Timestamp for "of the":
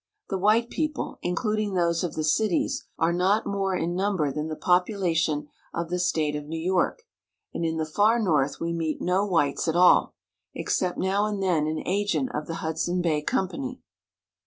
2.03-2.23, 5.75-5.99, 12.33-12.55